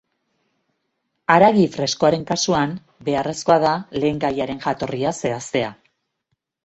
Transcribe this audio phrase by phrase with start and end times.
[1.33, 2.73] Haragi freskoaren kasuan,
[3.09, 5.71] beharrezkoa da lehengaiaren jatorria zehaztea.